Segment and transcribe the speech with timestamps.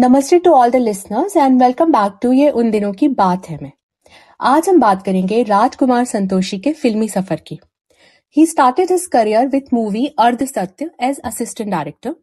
[0.00, 3.56] नमस्ते to all the listeners and welcome back to ये उन दिनों की बात है
[3.62, 3.70] मैं।
[4.40, 7.58] आज हम बात करेंगे राजकुमार संतोषी के फिल्मी सफ़र की।
[8.36, 12.14] He started his career with movie Ardh Satya as assistant director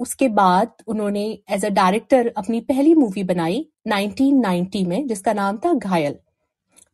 [0.00, 3.58] उसके बाद उन्होंने एज अ डायरेक्टर अपनी पहली मूवी बनाई
[3.88, 6.14] 1990 में, जिसका नाम था घायल,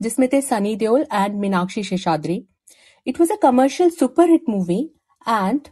[0.02, 2.42] जिसमें थे Sunny Deol and Meenakshi Seshadri.
[3.06, 4.80] It was a commercial super hit movie
[5.26, 5.68] and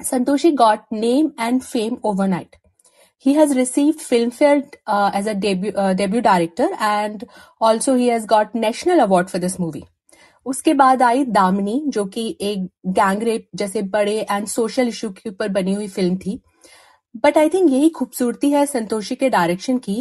[0.00, 2.56] Santoshi got name and fame overnight
[3.24, 7.24] He has received Filmfare uh, as a debut uh, debut director and
[7.60, 9.86] also he has got national award for this movie.
[10.46, 12.64] उसके बाद आई दामिनी जो कि एक
[12.94, 16.40] gang rape जैसे बड़े and social issue के ऊपर बनी हुई फ़िल्म थी
[17.24, 19.96] बट आई थिंक यही खूबसूरती है संतोषी के डायरेक्शन की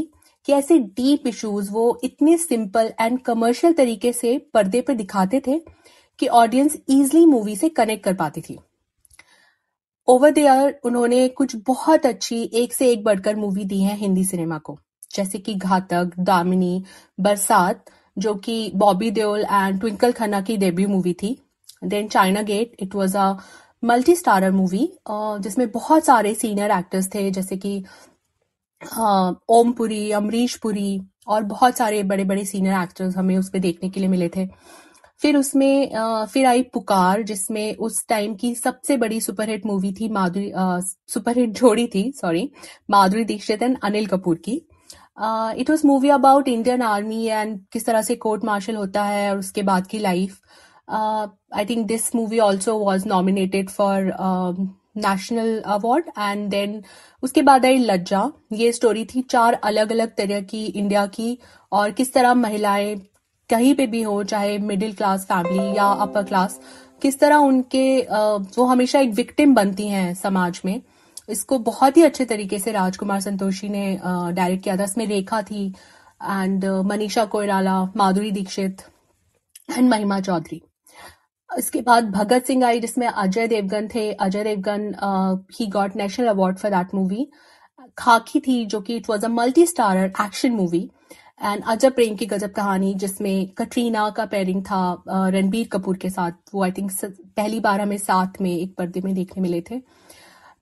[0.48, 5.60] कि ऐसे डीप इश्यूज़ वो इतने सिंपल एंड कमर्शियल तरीके से पर्दे पर दिखाते थे
[6.20, 8.58] कि ऑडियंस इजिली मूवी से कनेक्ट कर पाती थी
[10.10, 14.24] ओवर द ईयर उन्होंने कुछ बहुत अच्छी एक से एक बढ़कर मूवी दी है हिंदी
[14.24, 14.78] सिनेमा को।
[15.16, 16.84] जैसे कि घातक, दामिनी,
[17.20, 17.84] बरसात,
[18.18, 21.38] जो कि बॉबी देओल एंड ट्विंकल खन्ना की डेब्यू मूवी थी।
[21.84, 23.34] Then China Gate it was a
[23.84, 27.84] multi starrer movie जिसमें बहुत सारे सीनियर एक्टर्स थे, जैसे कि
[29.50, 34.00] ओम पुरी, अमरीश पुरी और बहुत सारे बड़े बड़े सीनियर एक्टर्स हमें उसमें देखने के
[34.00, 34.48] लिए मिले थे।
[35.22, 40.52] फिर उसमें फिर आई पुकार, जिसमें उस टाइम की सबसे बड़ी सुपरहिट मूवी थी माधुरी
[41.10, 42.50] सुपरहिट जोड़ी थी सॉरी
[42.90, 44.56] माधुरी दीक्षित एंड अनिल कपूर की।
[45.62, 49.40] It was movie about Indian army and किस तरह से कोर्ट मार्शल होता है और
[49.40, 50.40] उसके बाद की life
[50.90, 54.12] I think this movie also was nominated for
[54.98, 56.82] national award and then
[57.24, 61.38] उसके बाद आई लज्जा। ये स्टोरी थी चार अलग अलग तरह की इंडिया की
[61.72, 62.96] और किस तरह महिलाएँ
[63.50, 66.60] कहीं पे भी हो, चाहे मिडिल क्लास फैमिली या अपर क्लास
[67.02, 68.00] किस तरह उनके
[68.58, 70.82] वो हमेशा एक विक्टिम बनती हैं समाज में।
[71.30, 75.68] इसको बहुत ही अच्छे तरीके से राजकुमार संतोषी ने डायरेक्ट किया था। इसमें रेखा थी
[76.22, 78.82] एंड मनीषा कोयराला माधुरी दीक्षित
[79.70, 80.62] एंड महिमा चौधरी।
[81.50, 86.58] इसके बाद भगत सिंह आई, जिसमें अजय देवगन थे। Ajay Devgan he got national award
[86.58, 87.28] for that movie
[87.98, 90.90] Khakee थी, जो कि it was a multi starrer action movie
[91.40, 96.32] and Ajab Prem की गजब कहानी जिसमें कटरीना का पेयरिंग था रणबीर कपूर के साथ,
[96.54, 99.80] वो आई थिंक पहली बार हमें साथ में एक पर्दे में देखने मिले थे।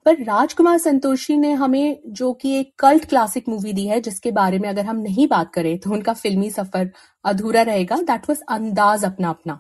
[0.06, 4.60] पर राजकुमार संतोषी ने हमें जो कि एक कल्ट क्लासिक मूवी दी है, जिसके बारे
[4.60, 6.92] में अगर हम नहीं बात करें तो उनका फिल्मी सफ़र
[7.26, 9.60] अधूरा रहेगा। दैट वॉज़ अंदाज अपना अपना।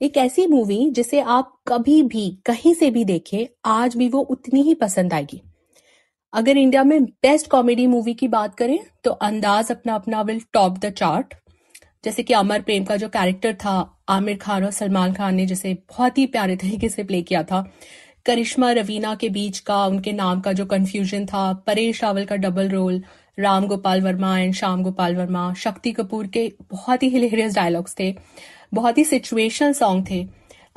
[0.00, 4.62] एक ऐसी मूवी जिसे आप कभी भी, कहीं से भी देखें, आज भी वो उतनी
[4.62, 5.40] ही पसंद आएगी।
[6.34, 10.78] अगर इंडिया में बेस्ट कॉमेडी मूवी की बात करें तो अंदाज अपना अपना विल टॉप
[10.78, 11.34] द चार्ट
[12.04, 15.74] जैसे कि अमर प्रेम का जो कैरेक्टर था, आमिर खान और सलमान खान ने जिसे
[15.74, 17.72] बहुत ही प्यारे तरीके से प्ले किया था.
[18.26, 22.68] करिश्मा रवीना के बीच का, उनके नाम का जो कंफ्यूजन था, परेश रावल का double
[22.68, 23.02] role
[23.38, 28.14] Ram Gopal Verma and Shyam Gopal Verma, Shakti Kapoor के बहुत ही हिलेरियस डायलॉग्स थे.
[28.74, 30.20] बहुत ही सिचुएशनल सॉन्ग थे.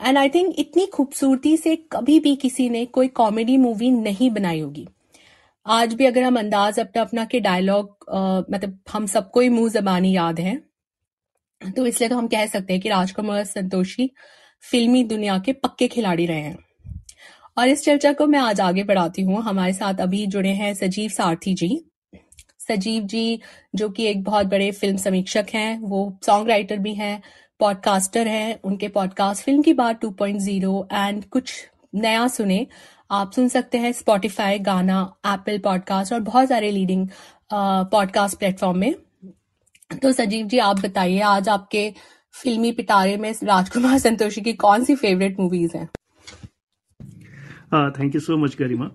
[0.07, 4.59] एंड आई थिंक इतनी खूबसूरती से कभी भी किसी ने कोई कॉमेडी मूवी नहीं बनाई
[4.59, 4.87] होगी.
[5.65, 8.05] आज भी अगर हम अंदाज अपना अपना के डायलॉग
[8.51, 10.55] मतलब हम सबको ही मुँह जबानी याद है
[11.77, 14.09] तो इसलिए तो हम कह सकते हैं कि राजकुमार संतोषी
[14.63, 16.57] फिल्मी दुनिया के पक्के खिलाड़ी रहे हैं।
[17.57, 21.09] और इस चर्चा को मैं आज आगे बढ़ाती हूँ। हमारे साथ अभी जुड़े हैं सजीव
[21.09, 21.69] सारथी जी।
[22.59, 23.39] सजीव जी,
[23.75, 27.21] जो कि एक बहुत बड़े फ़िल्म समीक्षक हैं, वो सॉन्ग राइटर भी हैं
[27.59, 31.53] पॉडकास्टर हैं, उनके पॉडकास्ट फ़िल्म की बात 2.0 एंड कुछ
[31.95, 32.65] नया सुने।
[33.11, 37.07] आप सुन सकते हैं स्पॉटिफाई गाना एप्पल पॉडकास्ट और बहुत सारे लीडिंग
[37.53, 38.95] पॉडकास्ट प्लेटफॉर्म में।
[40.01, 41.89] तो सजीव जी आप बताइए आज आपके
[42.33, 45.89] फिल्मी पिटारे में राजकुमार संतोषी की कौन सी फेवरेट मूवीज़ हैं?
[47.91, 48.89] Thank you so much Garima.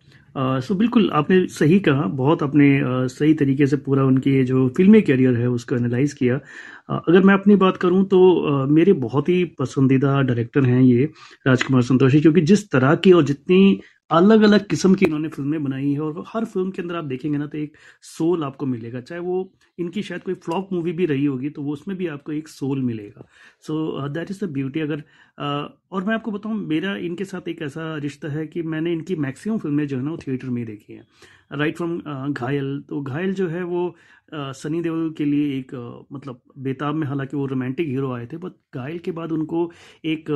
[0.60, 5.00] So बिल्कुल आपने सही कहा बहुत आपने uh, सही तरीके से पूरा उनकी जो फिल्मी
[5.02, 8.20] करियर है उसको एनालाइज किया। uh, अगर मैं अपनी बात करूँ तो
[8.50, 11.08] uh, मेरे बहुत ही पसंदीदा डायरेक्टर हैं ये
[11.46, 15.92] राजकुमार संतोषी क्योंकि जिस तरह की और जितनी अलग अलग किस्म की इन्होंने फ़िल्में बनाई
[15.92, 19.20] है और हर फ़िल्म के अंदर आप देखेंगे ना तो एक सोल आपको मिलेगा। चाहे
[19.20, 22.48] वो इनकी शायद कोई फ्लॉप मूवी भी रही होगी तो वो उसमें भी आपको एक
[22.48, 23.26] सोल मिलेगा।
[23.62, 27.62] So that is the beauty अगर uh, और मैं आपको बताऊँ मेरा इनके साथ एक
[27.62, 30.92] ऐसा रिश्ता है कि मैंने इनकी मैक्सिमम फ़िल्में जो है ना वो थिएटर में देखी
[30.92, 31.06] हैं।
[31.52, 31.98] राइट फ्रॉम
[32.32, 33.96] घायल तो घायल जो है वो
[34.34, 38.26] सनी uh, देओल के लिए एक uh, मतलब बेताब में हालाँकि वो रोमांटिक हीरो आए
[38.26, 39.72] थे बट घायल के बाद उनको
[40.04, 40.30] एक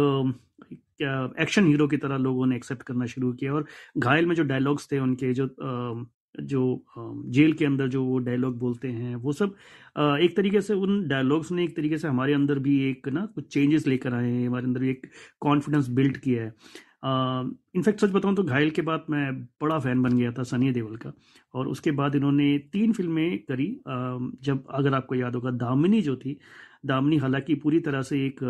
[1.41, 3.67] एक्शन हीरो की तरह लोगों ने एक्सेप्ट करना शुरू किया और
[3.99, 5.51] घायल में जो डायलॉग्स थे उनके जो
[6.41, 6.87] जो
[7.29, 9.55] जेल के अंदर जो वो डायलॉग बोलते हैं वो सब
[9.99, 13.55] एक तरीके से उन डायलॉग्स ने एक तरीके से हमारे अंदर भी एक ना कुछ
[13.55, 15.07] चेंजेस लेकर आए हैं हमारे अंदर भी एक
[15.41, 16.55] कॉन्फिडेंस बिल्ड किया है।
[17.05, 20.97] इनफैक्ट सच बताऊँ तो घायल के बाद मैं बड़ा फ़ैन बन गया था सनी देओल
[20.97, 21.13] का।
[21.55, 23.67] और उसके बाद इन्होंने तीन फ़िल्में करी
[24.45, 26.39] जब अगर आपको याद होगा, दामिनी जो थी
[26.87, 28.41] दामनी हालाँकि पूरी तरह से एक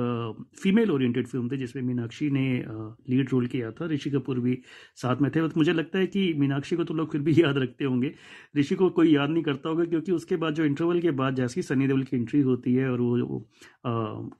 [0.62, 2.46] फीमेल ओरिएंटेड फ़िल्म थी जिसमें मीनाक्षी ने
[3.10, 4.58] लीड रोल किया था। ऋषि कपूर भी
[4.96, 7.58] साथ में थे। तो मुझे लगता है कि मीनाक्षी को तो लोग फिर भी याद
[7.58, 8.12] रखते होंगे।
[8.56, 11.62] ऋषि को कोई याद नहीं करता होगा क्योंकि उसके बाद जो इंटरवल के बाद जैसी
[11.62, 13.38] सनी देवल की एंट्री होती है और वो, वो
[13.86, 13.90] आ,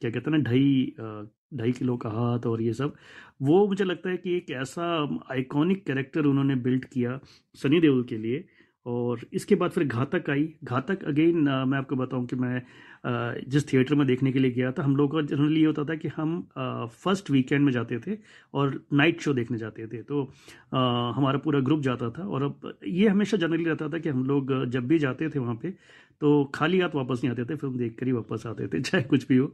[0.00, 0.94] क्या कहते हैं ना ढाई
[1.54, 2.94] ढाई किलो का हाथ और ये सब
[3.42, 4.84] वो मुझे लगता है कि एक ऐसा
[5.32, 7.18] आइकॉनिक कैरेक्टर उन्होंने बिल्ड किया
[7.54, 8.44] सनी देओल के लिए।
[8.86, 11.36] और इसके बाद फिर घातक आई। घातक अगेन
[11.68, 12.62] मैं आपको बताऊँ कि मैं
[13.50, 15.94] जिस थिएटर में देखने के लिए गया था, हम लोगों का जनरली ये होता था
[15.96, 16.40] कि हम
[17.04, 18.16] फ़र्स्ट वीकेंड में जाते थे
[18.54, 20.22] और नाइट शो देखने जाते थे। तो
[20.72, 24.52] हमारा पूरा ग्रुप जाता था और अब ये हमेशा जनरली रहता था कि हम लोग
[24.70, 25.70] जब भी जाते थे वहाँ पे
[26.20, 29.02] तो खाली हाथ वापस नहीं आते थे फ़िल्म देख कर ही वापस आते थे, चाहे
[29.04, 29.52] कुछ भी हो।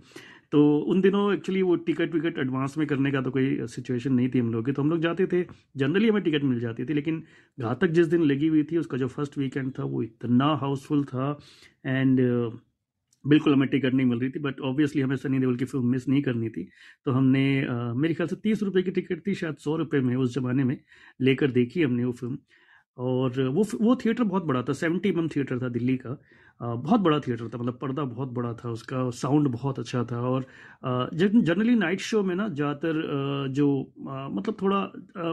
[0.52, 0.60] तो
[0.92, 4.38] उन दिनों एक्चुअली वो टिकट विकट एडवांस में करने का तो कोई सिचुएशन नहीं थी
[4.38, 5.44] हम लोग की। तो हम लोग जाते थे
[5.76, 7.22] जनरली हमें टिकट मिल जाती थी, लेकिन
[7.58, 11.38] घातक जिस दिन लगी हुई थी, उसका जो फ़र्स्ट वीकेंड था, वो इतना हाउसफुल था
[11.86, 12.20] एंड
[13.24, 16.08] बिल्कुल हमें टिकट नहीं मिल रही थी बट ऑब्वियसली हमें सनी देओल की फ़िल्म मिस
[16.08, 16.68] नहीं करनी थी।
[17.04, 17.42] तो हमने
[17.94, 20.76] मेरे ख्याल से तीस रुपये की टिकट थी, शायद सौ रुपये में उस ज़माने में
[21.20, 22.38] लेकर देखी हमने वो फ़िल्म
[22.98, 26.16] और वो वो थिएटर बहुत बड़ा था सेवेंटी एम थिएटर था दिल्ली का।
[26.60, 30.46] बहुत बड़ा थिएटर था मतलब पर्दा बहुत बड़ा था, उसका साउंड बहुत अच्छा था और
[31.14, 33.68] जनरली नाइट शो में ना ज़्यादातर जो
[33.98, 34.80] मतलब थोड़ा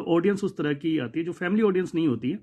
[0.08, 2.40] ऑडियंस उस तरह की आती है, जो फैमिली ऑडियंस नहीं होती है,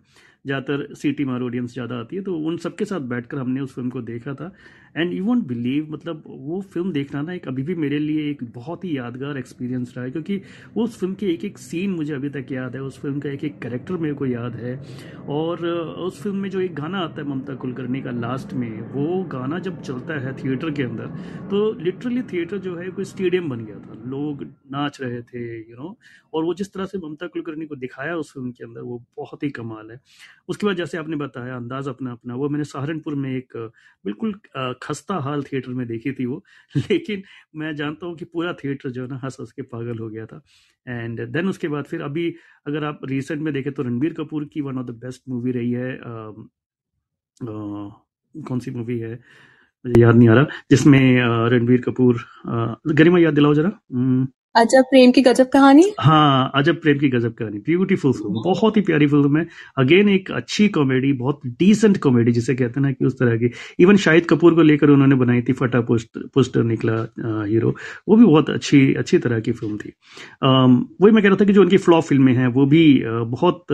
[0.47, 3.91] ज़्यादातर सिटी मार ऑडियंस ज़्यादा आती है तो उन सबके साथ बैठकर हमने उस फ़िल्म
[3.91, 4.53] को देखा था।
[4.97, 8.43] एंड यू वॉन्ट बिलीव मतलब वो फ़िल्म देखना ना एक अभी भी मेरे लिए एक
[8.55, 10.41] बहुत ही यादगार एक्सपीरियंस रहा है, क्योंकि
[10.77, 13.45] उस फ़िल्म के एक एक सीन मुझे अभी तक याद है, उस फ़िल्म का एक
[13.45, 14.77] एक करेक्टर मेरे को याद है
[15.29, 19.23] और उस फ़िल्म में जो एक गाना आता है ममता कुलकर्णी का लास्ट में वो
[19.25, 21.07] गाना जब चलता है थिएटर के अंदर
[21.51, 24.43] तो लिटरली थिएटर जो है, कोई स्टेडियम बन गया था। लोग
[24.73, 25.97] नाच रहे थे यू नो
[26.35, 29.43] और वो जिस तरह से ममता कुलकर्णी को दिखाया उस फ़िल्म के अंदर, वो बहुत
[29.43, 30.01] ही कमाल है।
[30.49, 33.57] उसके बाद जैसे आपने बताया, अंदाज अपना अपना वो मैंने सहारनपुर में एक,
[34.05, 34.35] बिल्कुल
[34.83, 36.43] खस्ता हाल थिएटर में देखी थी वो।
[36.91, 37.23] लेकिन
[37.57, 40.27] मैं जानता हूँ कि पूरा थिएटर जो है ना हंस हंस के पागल हो गया
[40.27, 40.43] था।
[40.87, 42.29] एंड देन उसके बाद फिर अभी
[42.67, 45.71] अगर आप रिसेंट में देखें तो रणबीर कपूर की one of the best movie रही
[45.73, 45.93] है
[48.35, 49.13] कौन सी मूवी है
[49.85, 51.01] मुझे याद नहीं आ रहा जिसमें
[51.51, 52.21] रणबीर कपूर
[52.95, 53.71] गरिमा याद दिलाओ जरा।
[54.55, 55.85] अजब प्रेम की गजब कहानी?
[56.01, 59.47] हाँ अजब प्रेम की गजब कहानी। ब्यूटीफुल फ़िल्म बहुत ही प्यारी फ़िल्म है।
[59.79, 63.51] अगेन एक अच्छी कॉमेडी बहुत डिसेंट कॉमेडी जिसे कहते हैं ना कि उस तरह की।
[63.83, 66.95] इवन शाहिद कपूर को लेकर उन्होंने बनाई थी फटा पोस्टर पोस्टर निकला
[67.45, 67.75] हीरो।
[68.09, 69.93] वो भी बहुत अच्छी अच्छी तरह की फ़िल्म थी।
[70.45, 73.65] वही मैं कह रहा था कि जो उनकी फ्लॉप फ़िल्में हैं, वो भी बहुत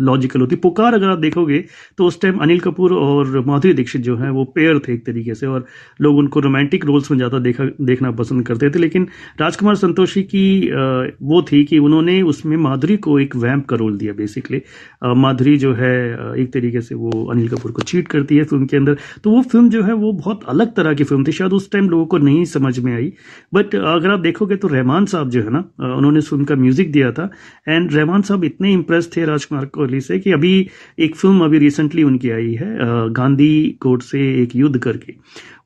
[0.00, 1.64] लॉजिकल होती। पुकार अगर आप देखोगे
[1.98, 5.34] तो उस टाइम अनिल कपूर और माधुरी दीक्षित जो है, वो पेयर थे एक तरीके
[5.34, 5.64] से। और
[6.00, 9.08] लोग उनको रोमांटिक रोल्स में ज़्यादा देखा, देखना पसंद करते थे। लेकिन
[9.40, 13.96] राजकुमार संतोष जोशी की वो थी कि उन्होंने उसमें माधुरी को एक वैम्प का रोल
[13.98, 14.60] दिया बेसिकली
[15.16, 15.94] माधुरी जो है
[16.40, 19.42] एक तरीके से वो अनिल कपूर को चीट करती है फ़िल्म के अंदर। तो वो
[19.42, 22.18] फ़िल्म जो है, वो बहुत अलग तरह की फ़िल्म थी। शायद उस टाइम लोगों को
[22.18, 23.12] नहीं समझ में आई।
[23.54, 25.58] बट अगर आप देखोगे तो रहमान साहब जो है ना
[25.96, 27.30] उन्होंने फ़िल्म का म्यूज़िक दिया था।
[27.68, 30.54] एंड रहमान साहब इतने इम्प्रेस थे राजकुमार कोहली से कि अभी
[30.98, 32.74] एक फ़िल्म अभी रिसेंटली उनकी आई है
[33.12, 35.14] गांधी कोर्ट से एक युद्ध करके।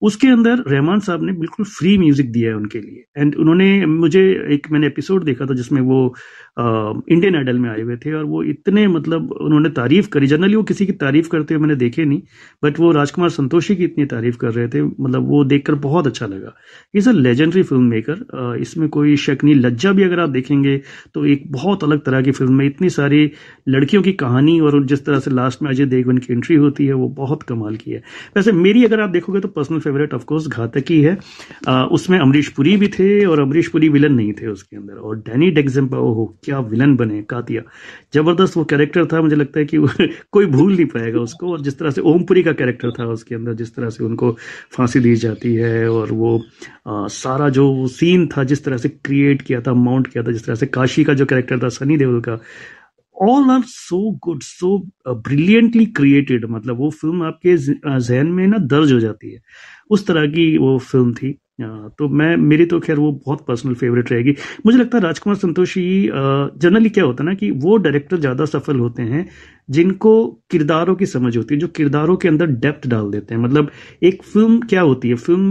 [0.03, 4.47] उसके अंदर रहमान साहब ने बिल्कुल फ्री म्यूज़िक दिया है उनके लिए। एंड उन्होंने मुझे
[4.51, 6.15] एक, मैंने एपिसोड देखा था जिसमें वो
[6.61, 10.63] इंडियन आइडल में आए हुए थे और वो इतने मतलब उन्होंने तारीफ़ करी। जनरली वो
[10.63, 12.21] किसी की तारीफ़ करते हुए मैंने देखे नहीं
[12.63, 16.27] बट वो राजकुमार संतोषी की इतनी तारीफ़ कर रहे थे। मतलब वो देखकर बहुत अच्छा
[16.27, 16.55] लगा।
[16.95, 20.77] Is a legendary film maker इसमें कोई शक नहीं। लज्जा भी अगर आप देखेंगे
[21.15, 23.31] तो एक बहुत अलग तरह की फ़िल्म है इतनी सारी
[23.69, 26.93] लड़कियों की कहानी और जिस तरह से लास्ट में अजय देवगन की एंट्री होती है,
[26.93, 28.03] वो बहुत कमाल की है।
[28.37, 31.17] वैसे मेरी अगर आप देखोगे तो पर्सनल फेवरेट ऑफकोर्स घातक ही। है
[31.93, 35.51] उसमें अमरीश पुरी भी थे और अमरीश पुरी विलन नहीं थे उसके अंदर। और डैनी
[35.53, 37.63] डेक्जेम्पा ओहो क्या विलन बने कातिया।
[38.15, 39.79] ज़बरदस्त वो कैरेक्टर था मुझे लगता है कि
[40.33, 43.53] कोई भूल नहीं पाएगा उसको। और जिस तरह से ओमपुरी का कैरेक्टर था उसके अंदर
[43.55, 44.37] जिस तरह से उनको
[44.77, 46.43] फांसी दी जाती है और वो
[46.89, 50.45] आ, सारा जो सीन था जिस तरह से क्रिएट किया था माउंट किया था जिस
[50.47, 52.39] तरह से काशी का जो कैरेक्टर था सनी देओल का
[53.17, 54.79] all are so good so
[55.09, 59.41] brilliantly created मतलब वो फ़िल्म आपके जहन में ना दर्ज हो जाती है।
[59.91, 64.11] उस तरह की वो फ़िल्म थी। तो मैं, मेरी तो खैर वो बहुत पर्सनल फेवरेट
[64.13, 64.35] रहेगी।
[64.67, 65.83] मुझे लगता है राजकुमार संतोषी
[66.57, 69.27] जनरली क्या होता है ना कि वो डायरेक्टर ज़्यादा सफल होते हैं
[69.71, 70.13] जिनको
[70.51, 73.71] किरदारों की समझ होती है, जो किरदारों के अंदर डेप्थ डाल देते हैं। मतलब
[74.03, 75.15] एक फ़िल्म क्या होती है?
[75.17, 75.51] फ़िल्म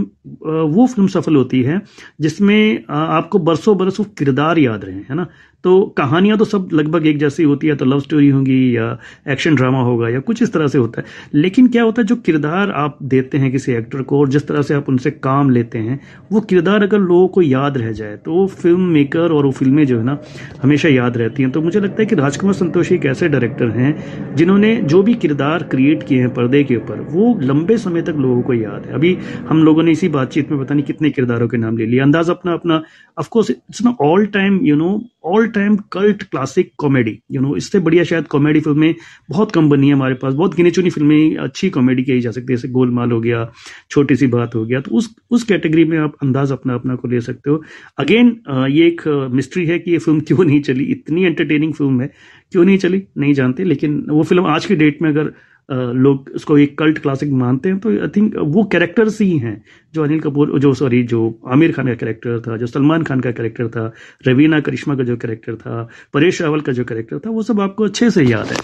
[0.70, 1.80] वो फ़िल्म सफल होती है
[2.20, 5.26] जिसमें आपको बरसों बरस वो किरदार याद रहे, है ना?
[5.64, 8.98] तो कहानियाँ तो सब लगभग एक जैसी होती है तो लव स्टोरी होगी, या
[9.28, 12.16] एक्शन ड्रामा होगा, या कुछ इस तरह से होता है। लेकिन क्या होता है, जो
[12.18, 15.78] किरदार आप देते हैं किसी एक्टर को, और जिस तरह से आप उनसे काम लेते
[15.78, 16.00] हैं,
[16.32, 19.84] वो किरदार अगर लोगों को याद रह जाए तो वो फ़िल्म मेकर और वो फ़िल्में
[19.86, 20.18] जो है ना,
[20.62, 23.94] हमेशा याद रहती हैं। तो मुझे लगता है कि राजकुमार संतोषी एक ऐसे डायरेक्टर हैं
[24.34, 28.42] जिन्होंने जो भी किरदार क्रिएट किए हैं पर्दे के ऊपर, वो लंबे समय तक लोगों
[28.42, 29.16] को याद है। अभी
[29.48, 32.30] हम लोगों ने इसी बातचीत में पता नहीं कितने किरदारों के नाम ले लिया Andaz
[32.30, 32.82] Apna Apna
[33.18, 34.90] of course it's all time you know
[35.24, 38.94] all time cult classic comedy you know इससे बढ़िया शायद कॉमेडी फ़िल्में
[39.30, 42.52] बहुत कम बनी है हमारे पास। बहुत गिनी चुनी फ़िल्में अच्छी कॉमेडी कही जा सकती
[42.52, 43.44] है, जैसे गोलमाल हो गया
[43.90, 47.08] छोटी सी बात हो गया। तो उस उस कैटेगरी में आप अंदाज अपना अपना को
[47.08, 47.62] ले सकते हो।
[47.98, 48.28] अगेन
[48.70, 50.84] ये एक मिस्ट्री है कि ये फ़िल्म क्यों नहीं चली?
[50.92, 52.10] इतनी एंटरटेनिंग फ़िल्म है,
[52.52, 53.02] क्यों नहीं चली?
[53.18, 55.32] नहीं जानते। लेकिन वो फ़िल्म आज की डेट में अगर
[55.72, 60.04] लोग उसको एक कल्ट क्लासिक मानते हैं तो आई थिंक वो कैरेक्टर्स ही हैं जो
[60.04, 63.68] अनिल कपूर जो सॉरी जो आमिर खान का कैरेक्टर था जो सलमान खान का कैरेक्टर
[63.68, 63.92] था
[64.26, 67.84] रवीना करिश्मा का जो कैरेक्टर था परेश रावल का जो कैरेक्टर था वो सब आपको
[67.84, 68.56] अच्छे से याद है।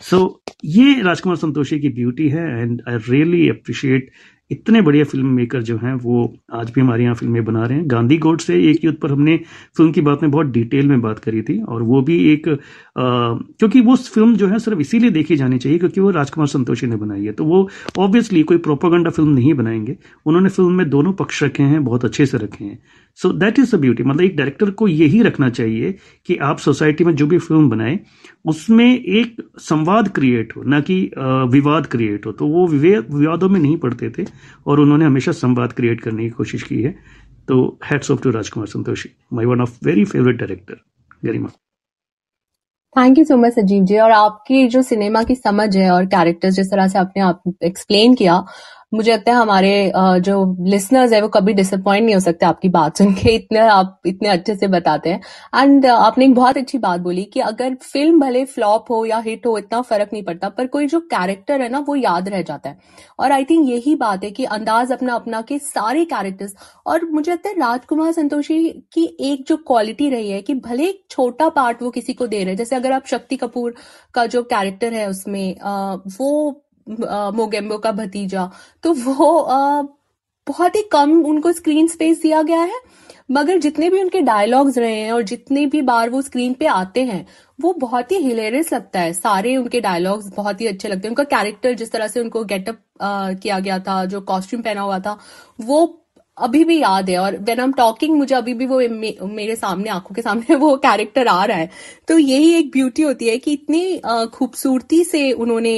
[0.00, 4.10] सो so, ये राजकुमार संतोषी की ब्यूटी है एंड आई रियली अप्रिशिएट
[4.50, 7.90] इतने बढ़िया फ़िल्म मेकर जो हैं, वो आज भी हमारे यहाँ फ़िल्में बना रहे हैं।
[7.90, 9.36] गांधी गोड से एक युद्ध पर हमने
[9.76, 12.48] फ़िल्म की बात में बहुत डिटेल में बात करी थी और वो भी एक
[12.98, 16.96] क्योंकि वो फ़िल्म जो है सिर्फ़ इसीलिए देखी जानी चाहिए क्योंकि वो राजकुमार संतोषी ने
[16.96, 19.96] बनाई है। तो वो ऑब्वियसली कोई प्रोपोगंडा फ़िल्म नहीं बनाएँगे।
[20.26, 22.78] उन्होंने फ़िल्म में दोनों पक्ष रखे हैं, बहुत अच्छे से रखे हैं।
[23.18, 25.94] So that is the beauty मतलब एक डायरेक्टर को यही रखना चाहिए
[26.26, 27.98] कि आप सोसाइटी में जो भी फ़िल्म बनाए,
[28.44, 31.00] उसमें एक संवाद क्रिएट हो, ना कि
[31.50, 34.24] विवाद क्रिएट हो। तो वो विवादों में नहीं पड़ते थे।
[34.66, 36.94] और उन्होंने हमेशा संवाद क्रिएट करने की कोशिश की है।
[37.48, 40.80] तो hats off to Rajkumar Santoshi my one of very favourite director
[41.24, 41.48] Garima
[42.96, 46.54] thank you so much Sajeev ji और आपकी जो सिनेमा की समझ है और कैरेक्टर्स
[46.54, 48.44] जिस तरह से आपने आप एक्सप्लेन किया
[48.94, 50.34] मुझे लगता है हमारे जो
[50.66, 54.28] लिसनर्स है वो कभी डिसअपॉइंट नहीं हो सकते आपकी बात सुन के। इतने आप, इतने
[54.28, 55.20] अच्छे से बताते हैं।
[55.54, 59.46] एंड आपने एक बहुत अच्छी बात बोली कि अगर फ़िल्म भले फ्लॉप हो या हिट
[59.46, 62.70] हो, इतना फ़र्क नहीं पड़ता, पर कोई जो कैरेक्टर है ना, वो याद रह जाता
[62.70, 62.78] है।
[63.18, 66.54] और आई थिंक यही बात है कि अंदाज अपना अपना के सारे कैरेक्टर्स
[66.86, 68.62] और मुझे लगता है राजकुमार संतोषी
[68.94, 72.38] की एक जो क्वालिटी रही है कि भले एक छोटा पार्ट वो किसी को दे
[72.38, 73.74] रहे हैं, जैसे अगर आप शक्ति कपूर
[74.14, 75.54] का जो कैरेक्टर है उसमें
[76.18, 78.50] वो मोगेम्बो का भतीजा।
[78.84, 79.82] तो वो आ,
[80.46, 82.80] बहुत ही कम उनको स्क्रीन स्पेस दिया गया है
[83.30, 87.02] मगर जितने भी उनके डायलॉग्स रहे हैं और जितने भी बार वो स्क्रीन पे आते
[87.04, 87.26] हैं
[87.58, 91.24] वो बहुत ही हिलेरियस लगता है। सारे उनके डायलॉग्स बहुत ही अच्छे लगते हैं। उनका
[91.36, 92.78] कैरेक्टर जिस तरह से उनको गेटअप
[93.42, 95.18] किया गया था जो कॉस्ट्यूम पहना हुआ था
[95.60, 95.84] वो
[96.36, 99.90] अभी भी याद है। और वेन एम टॉकिंग मुझे अभी भी वो मे, मेरे सामने
[99.90, 101.70] आँखों के सामने वो कैरेक्टर आ रहा है।
[102.08, 104.00] तो यही एक ब्यूटी होती है कि इतनी
[104.34, 105.76] खूबसूरती से उन्होंने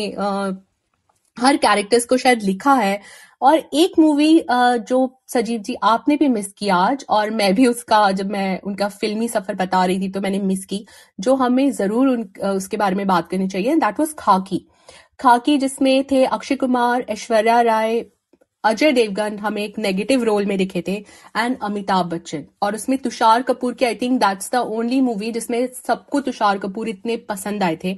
[1.37, 3.00] हर कैरेक्टर्स को शायद लिखा है।
[3.43, 8.11] और एक मूवी जो सजीव जी आपने भी मिस किया आज और मैं भी उसका
[8.12, 10.85] जब मैं उनका फिल्मी सफ़र बता रही थी तो मैंने मिस की
[11.21, 14.66] जो हमें ज़रूर उन, उसके बारे में बात करनी चाहिए दैट वॉज़ खाकी।
[15.21, 18.05] खाकी जिसमें थे अक्षय कुमार ऐश्वर्या राय
[18.66, 20.94] अजय देवगन हमें एक नेगेटिव रोल में दिखे थे
[21.37, 25.66] एंड अमिताभ बच्चन और उसमें तुषार कपूर की I think that's the only movie जिसमें
[25.87, 27.90] सबको तुषार कपूर इतने पसंद आए थे.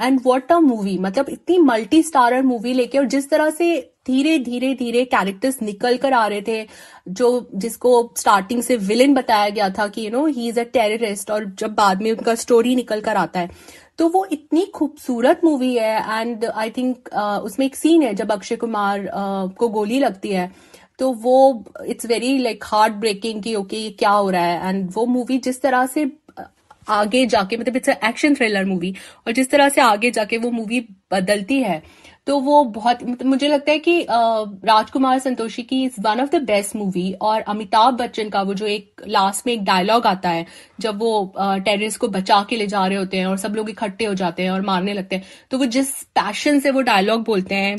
[0.00, 4.38] एंड वॉट अ मूवी मतलब इतनी मल्टी स्टारर मूवी लेके, और जिस तरह से धीरे
[4.38, 6.66] धीरे धीरे कैरेक्टर्स निकल कर आ रहे थे
[7.08, 11.30] जो जिसको स्टार्टिंग से विलेन बताया गया था कि you know he is a terrorist
[11.30, 13.50] और जब बाद में उनका स्टोरी निकल कर आता है।
[13.98, 17.08] तो वो इतनी खूबसूरत मूवी है एंड आई थिंक
[17.44, 20.50] उसमें एक सीन है जब अक्षय कुमार uh, को गोली लगती है।
[20.98, 24.68] तो वो it's very like heart breaking कि ओके okay, क्या हो रहा है?
[24.68, 26.44] एंड वो मूवी जिस तरह से uh,
[26.88, 28.94] आगे जाके मतलब इट्स एक्शन थ्रिलर मूवी
[29.26, 30.80] और जिस तरह से आगे जाके वो मूवी
[31.12, 31.82] बदलती है
[32.30, 36.76] तो वो बहुत मुझे लगता है कि राजकुमार संतोषी की is one of the best
[36.76, 40.46] movie और अमिताभ बच्चन का वो जो एक लास्ट में एक डायलॉग आता है,
[40.80, 44.04] जब वो टेररिस्ट को बचा के ले जा रहे होते हैं और सब लोग इकट्ठे
[44.04, 47.54] हो जाते हैं और मारने लगते हैं तो वो जिस पैशन से वो डायलॉग बोलते
[47.54, 47.74] हैं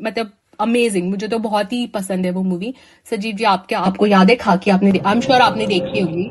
[0.00, 0.30] मतलब
[0.60, 2.74] अमेजिंग मुझे तो बहुत ही पसंद है वो मूवी
[3.06, 6.30] सजीव जी, आपके, आपको याद है खाकी आपने आई एम श्योर आपने देखी होगी।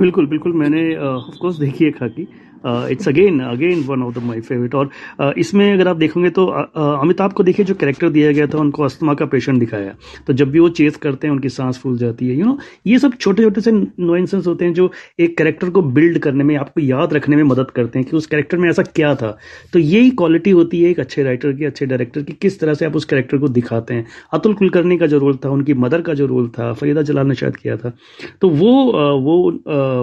[0.00, 2.26] बिल्कुल बिल्कुल, मैंने ऑफ़ कोर्स देखी है Khakee.
[2.64, 4.90] It's again again one of the my favourite और
[5.22, 8.46] uh, इसमें अगर आप देखोगे तो uh, uh, अमिताभ को देखिए जो कैरेक्टर दिया गया
[8.46, 9.94] था उनको अस्थमा का पेशेंट दिखाया।
[10.26, 12.52] तो जब भी वो चेस करते हैं उनकी सांस फूल जाती है यू you नो
[12.52, 14.90] know, ये सब छोटे छोटे से नोइंसेंस होते हैं जो
[15.20, 18.26] एक कैरेक्टर को बिल्ड करने में आपको याद रखने में मदद करते हैं कि उस
[18.26, 19.36] कैरेक्टर में ऐसा क्या था।
[19.72, 22.86] तो यही क्वालिटी होती है एक अच्छे राइटर की अच्छे डायरेक्टर की किस तरह से
[22.86, 26.14] आप उस कैरेक्टर को दिखाते हैं। अतुल कुलकर्णी का जो रोल था उनकी मदर का
[26.14, 27.92] जो रोल था फरीदा जलाल ने शायद किया था।
[28.40, 28.72] तो वो
[29.20, 29.36] वो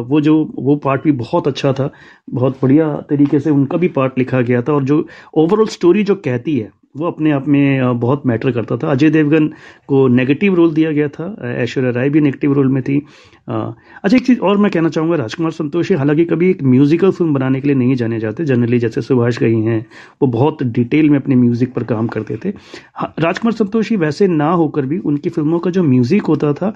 [0.09, 1.91] वो जो वो पार्ट भी बहुत अच्छा था
[2.29, 6.03] बहुत बहुत बढ़िया तरीके से उनका भी पार्ट लिखा गया था और जो ओवरऑल स्टोरी
[6.03, 9.47] जो कहती है, वो अपने आप में बहुत मैटर करता था। अजय देवगन
[9.87, 12.97] को नेगेटिव रोल दिया गया था ऐश्वर्या राय भी नेगेटिव रोल में थी।
[13.47, 17.61] अच्छा एक चीज़ और मैं कहना चाहूँगा, राजकुमार संतोषी हालाँकि कभी एक म्यूजिकल फ़िल्म बनाने
[17.61, 19.85] के लिए नहीं जाने जाते जनरली जैसे सुभाष गई हैं,
[20.21, 22.53] वो बहुत डिटेल में अपने म्यूज़िक पर काम करते थे।
[23.19, 26.73] राजकुमार संतोषी वैसे ना होकर भी उनकी फ़िल्मों का जो म्यूज़िक होता था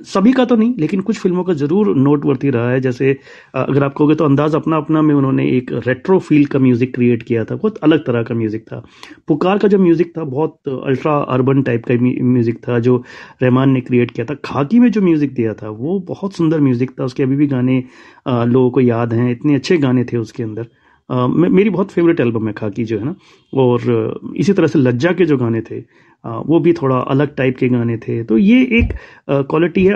[0.00, 3.16] सभी का तो नहीं, लेकिन कुछ फ़िल्मों का ज़रूर नोटवर्ती रहा है। जैसे
[3.56, 7.22] अगर आप कहोगे तो अंदाज अपना अपना में उन्होंने एक रेट्रो फील का म्यूज़िक क्रिएट
[7.22, 8.82] किया था। बहुत अलग तरह का म्यूज़िक था।
[9.28, 13.02] पुकार का जो म्यूज़िक था, बहुत अल्ट्रा अर्बन टाइप का म्यूज़िक था, जो
[13.42, 16.90] रहमान ने क्रिएट किया था। खाकी में जो म्यूज़िक दिया था, वो बहुत सुंदर म्यूज़िक
[16.90, 17.82] था। उसके अभी भी गाने
[18.28, 20.66] लोगों को याद हैं। इतने अच्छे गाने थे उसके अंदर।
[21.10, 23.14] मेरी बहुत फेवरेट एल्बम है खाकी जो है ना।
[23.52, 25.80] और इसी तरह से लज्जा के जो गाने थे
[26.24, 28.92] वो भी थोड़ा अलग टाइप के गाने थे। तो ये एक
[29.28, 29.94] क्वालिटी है।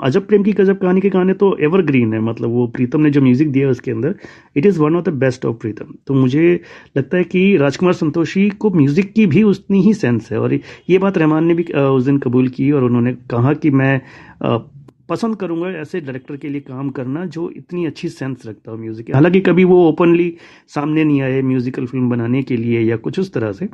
[0.00, 3.20] अजब प्रेम की गजब कहानी के गाने तो एवरग्रीन है मतलब वो प्रीतम ने जो
[3.22, 4.14] म्यूज़िक दिया उसके अंदर
[4.56, 5.94] it is one of the best of Pritam.
[6.06, 6.60] तो मुझे
[6.96, 10.98] लगता है कि राजकुमार संतोषी को म्यूज़िक की भी उतनी ही सेंस है। और ये
[10.98, 14.00] बात रहमान ने भी उस दिन कबूल की और उन्होंने कहा कि मैं
[15.08, 19.10] पसंद करूँगा ऐसे डायरेक्टर के लिए काम करना जो इतनी अच्छी सेंस रखता हो म्यूज़िक
[19.14, 20.32] हालाँकि कभी वो ओपनली
[20.74, 23.68] सामने नहीं आए म्यूजिकल फ़िल्म बनाने के लिए या कुछ उस तरह से।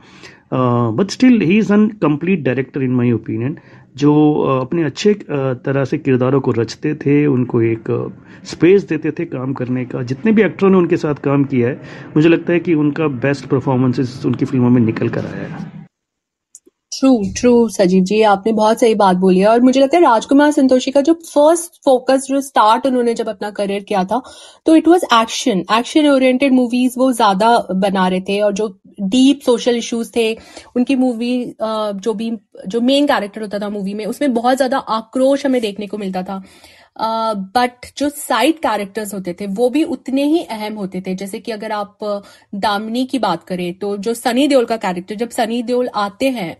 [0.52, 3.56] But still he is an complete director in my opinion
[3.96, 4.12] जो
[4.50, 7.88] अपने अच्छे तरह से किरदारों को रचते थे, उनको एक
[8.44, 11.80] स्पेस देते थे काम करने का। जितने भी एक्टरों ने उनके साथ काम किया है,
[12.16, 15.79] मुझे लगता है कि उनका बेस्ट परफॉर्मेंसेस उनकी फ़िल्मों में निकल कर आया है।
[17.00, 20.50] ट्रू ट्रू सजीव जी आपने बहुत सही बात बोली है। और मुझे लगता है राजकुमार
[20.52, 24.20] संतोषी का जो फ़र्स्ट फोकस जो स्टार्ट उन्होंने जब अपना करियर किया था
[24.66, 28.68] तो it was action action oriented movies वो ज़्यादा बना रहे थे और जो
[29.02, 30.32] डीप सोशल इश्यूज़ थे,
[30.76, 32.30] उनकी मूवी जो भी,
[32.66, 36.22] जो मेन कैरेक्टर होता था मूवी में, उसमें बहुत ज़्यादा आक्रोश हमें देखने को मिलता
[36.22, 36.42] था।
[36.96, 41.52] बट जो साइड कैरेक्टर्स होते थे, वो भी उतने ही अहम होते थे। जैसे कि
[41.52, 41.98] अगर आप
[42.54, 46.56] दामिनी की बात करें तो जो सनी देओल का कैरेक्टर जब सनी देओल आते हैं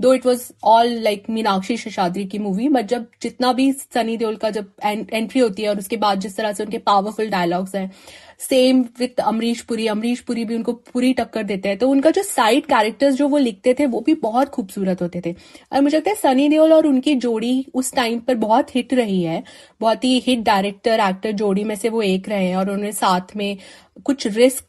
[0.00, 4.36] though it was all like Meenakshi Seshadri की मूवी बट जब जितना भी सनी देओल
[4.36, 7.90] का जब एंट्री होती है और उसके बाद जिस तरह से उनके पावरफुल डायलॉग्स हैं
[8.40, 12.22] सेम विथ अमरीश पुरी अमरीश पुरी भी उनको पूरी टक्कर देते हैं। तो उनका जो
[12.22, 15.34] साइड कैरेक्टर्स जो वो लिखते थे, वो भी बहुत खूबसूरत होते थे।
[15.72, 19.22] और मुझे लगता है सनी देओल और उनकी जोड़ी उस टाइम पर बहुत हिट रही
[19.22, 19.42] है।
[19.80, 23.36] बहुत ही हिट डायरेक्टर एक्टर जोड़ी में से वो एक रहे हैं और उन्होंने साथ
[23.36, 23.56] में
[24.04, 24.64] कुछ रिस्क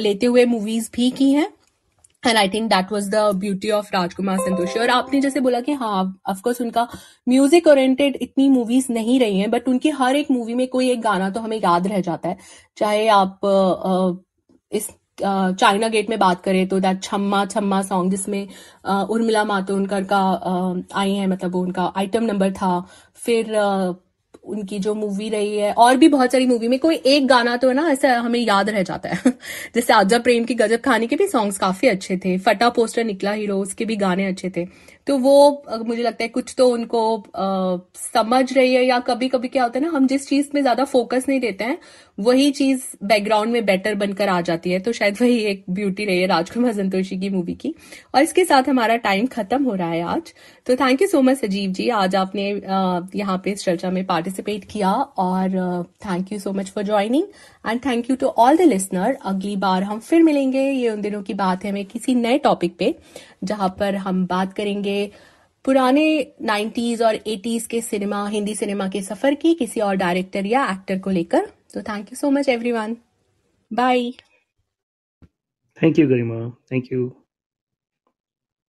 [0.00, 1.48] लेते हुए मूवीज़ भी की हैं।
[2.26, 5.72] And I think that was the beauty of Rajkumar Santoshi और आपने जैसे बोला कि
[5.74, 6.86] हाँ ऑफकोर्स उनका
[7.28, 11.00] म्यूज़िक ओरिएंटेड इतनी मूवीज़ नहीं रही हैं बट उनकी हर एक मूवी में कोई एक
[11.02, 12.36] गाना तो हमें याद रह जाता है।
[12.76, 13.40] चाहे आप
[14.72, 14.88] इस
[15.20, 18.48] चाइना गेट में बात करें तो दैट छम्मा छम्मा सॉन्ग जिसमें
[19.10, 20.20] उर्मिला मातोनकर का
[20.94, 22.80] आई है मतलब उनका आइटम नंबर था।
[23.24, 23.52] फिर
[24.46, 27.68] उनकी जो मूवी रही है, और भी बहुत सारी मूवी में कोई एक गाना तो
[27.68, 29.20] है ना, ऐसा हमें याद रह जाता है।
[29.74, 33.32] जैसे आजा प्रेम की गजब खानी के भी सॉन्ग्स काफ़ी अच्छे थे, फटा पोस्टर निकला
[33.32, 34.66] हीरो, उसके भी गाने अच्छे थे।
[35.06, 37.76] तो वो मुझे लगता है कुछ तो उनको आ,
[38.14, 40.84] समझ रही है या कभी कभी क्या होता है ना हम जिस चीज़ में ज़्यादा
[40.86, 41.78] फोकस नहीं देते हैं
[42.18, 46.20] वही चीज़ बैकग्राउंड में बेटर बनकर आ जाती है। तो शायद वही एक ब्यूटी रही
[46.20, 47.74] है राजकुमार संतोषी की मूवी की।
[48.14, 50.32] और इसके साथ हमारा टाइम खत्म हो रहा है आज।
[50.66, 52.48] तो thank you so much Sajeev जी। आज आपने
[53.16, 55.58] यहाँ पे इस चर्चा में पार्टिसिपेट किया और
[56.06, 57.26] thank you so much for joining
[57.64, 61.22] and thank you to all the listener अगली बार हम फिर मिलेंगे। ये उन दिनों
[61.22, 62.94] की बात है हमें किसी नए टॉपिक पे,
[63.44, 65.10] जहाँ पर हम बात करेंगे
[65.64, 66.06] पुराने
[66.42, 70.98] 90s और 80s के सिनेमा हिंदी सिनेमा के सफ़र की, किसी और डायरेक्टर या एक्टर
[70.98, 72.96] को लेकर। तो thank you so much everyone
[73.70, 74.10] bye
[75.78, 77.12] thank you Garima thank you